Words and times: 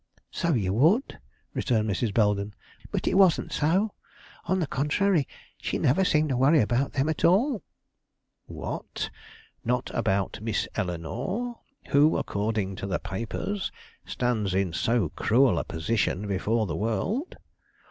"So 0.31 0.53
you 0.53 0.73
would," 0.73 1.19
returned 1.53 1.87
Mrs. 1.87 2.11
Belden; 2.11 2.55
"but 2.89 3.07
it 3.07 3.13
wasn't 3.19 3.51
so. 3.53 3.93
On 4.45 4.57
the 4.59 4.65
contrary, 4.65 5.27
she 5.61 5.77
never 5.77 6.03
seemed 6.03 6.29
to 6.29 6.37
worry 6.37 6.59
about 6.59 6.93
them 6.93 7.07
at 7.07 7.23
all." 7.23 7.61
"What! 8.47 9.11
not 9.63 9.91
about 9.93 10.41
Miss 10.41 10.67
Eleanore, 10.73 11.59
who, 11.89 12.17
according 12.17 12.77
to 12.77 12.87
the 12.87 12.97
papers, 12.97 13.71
stands 14.03 14.55
in 14.55 14.73
so 14.73 15.09
cruel 15.09 15.59
a 15.59 15.63
position 15.63 16.27
before 16.27 16.65
the 16.65 16.75
world? 16.75 17.37